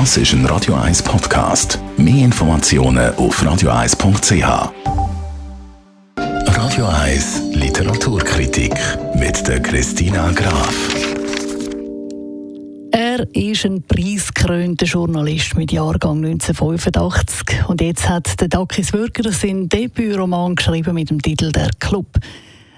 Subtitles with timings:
[0.00, 1.78] Das ist ein Radio 1 Podcast.
[1.96, 4.72] Mehr Informationen auf radio1.ch.
[6.16, 8.74] Radio 1 Literaturkritik
[9.14, 10.74] mit der Christina Graf.
[12.90, 19.68] Er ist ein preisgekrönter Journalist mit Jahrgang 1985 und jetzt hat der Dakis Würger seinen
[19.68, 22.18] Debütroman geschrieben mit dem Titel Der Club.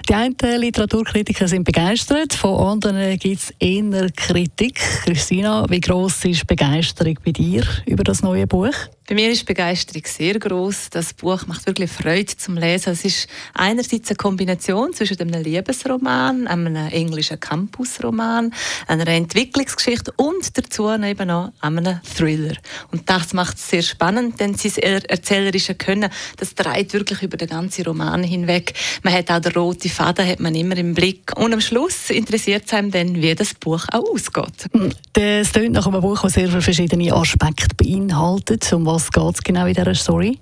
[0.09, 4.77] Die einen Literaturkritiker sind begeistert, von anderen gibt es eher Kritik.
[5.05, 8.73] Christina, wie gross ist die Begeisterung bei dir über das neue Buch?
[9.09, 10.91] Bei mir ist die Begeisterung sehr groß.
[10.91, 12.93] Das Buch macht wirklich Freude zum Lesen.
[12.93, 18.53] Es ist einerseits eine Kombination zwischen einem Liebesroman, einem englischen Campusroman,
[18.89, 22.57] einer Entwicklungsgeschichte und dazu eben noch einem Thriller.
[22.91, 27.51] Und das macht es sehr spannend, denn sein erzählerische Können, das dreht wirklich über den
[27.51, 28.75] ganzen Roman hinweg.
[29.05, 31.31] Man hat auch den roten Faden hat man immer im Blick.
[31.37, 34.67] Und am Schluss interessiert es einem dann, wie das Buch auch ausgeht.
[35.13, 38.73] Das klingt nach einem Buch, das sehr viele verschiedene Aspekte beinhaltet.
[38.73, 40.39] Um was geht es genau in dieser Story?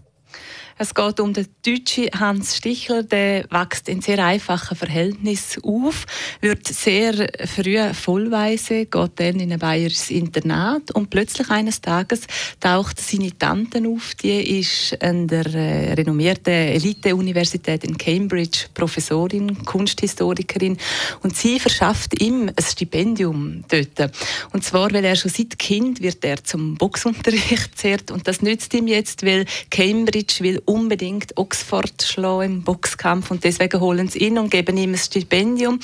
[0.77, 6.05] Es geht um den deutschen Hans Stichler, der wächst in sehr einfachen Verhältnissen auf,
[6.41, 12.23] wird sehr früh vollweise, geht dann in ein bayerisches Internat und plötzlich eines Tages
[12.59, 20.77] taucht seine Tante auf, die ist an der äh, renommierten Elite-Universität in Cambridge Professorin, Kunsthistorikerin
[21.23, 24.11] und sie verschafft ihm ein Stipendium dort.
[24.53, 28.75] Und zwar, weil er schon seit Kind wird er zum Boxunterricht zehrt und das nützt
[28.75, 34.39] ihm jetzt, weil Cambridge will unbedingt Oxford schlagen im Boxkampf und deswegen holen sie ihn
[34.39, 35.81] und geben ihm ein Stipendium.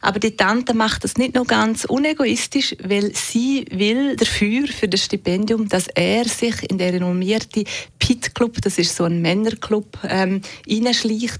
[0.00, 5.04] Aber die Tante macht das nicht nur ganz unegoistisch, weil sie will dafür, für das
[5.04, 7.64] Stipendium, dass er sich in der renommierte
[8.04, 10.42] Pit Club, das ist so ein Männerclub, ähm,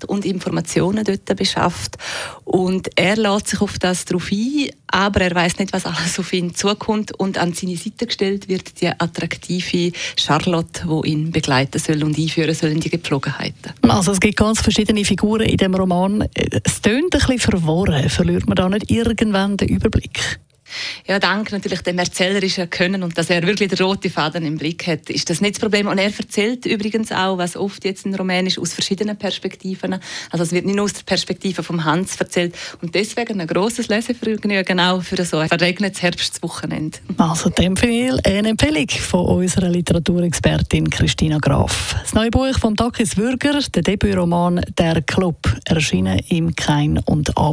[0.09, 1.99] und Informationen dort beschafft.
[2.45, 6.33] Und er lässt sich auf das drauf ein, aber er weiß nicht, was alles auf
[6.33, 7.13] ihn zukommt.
[7.21, 12.55] Und an seine Seite gestellt wird die attraktive Charlotte, die ihn begleiten soll und einführen
[12.55, 13.75] soll in die Gepflogenheiten.
[13.83, 16.27] Also es gibt ganz verschiedene Figuren in dem Roman.
[16.65, 18.09] Es tönt ein bisschen verworren.
[18.09, 20.41] Verliert man da nicht irgendwann den Überblick?
[21.07, 24.87] Ja, dank natürlich dem erzählerischen Können und dass er wirklich den roten Faden im Blick
[24.87, 25.87] hat, ist das nicht das Problem.
[25.87, 29.99] Und er erzählt übrigens auch, was oft jetzt in Rumänisch aus verschiedenen Perspektiven.
[30.31, 33.89] Also es wird nicht nur aus der Perspektive vom Hans erzählt und deswegen ein großes
[33.89, 36.99] Lesevergnügen auch für so ein verregnetes Herbstwochenende.
[37.19, 41.97] Also dem Fall eine Empfehlung von unserer Literaturexpertin Christina Graf.
[42.03, 45.37] Das neue Buch von Takis Würger, der Debütroman Der Club,
[45.67, 47.53] erschienen im Kein und Aber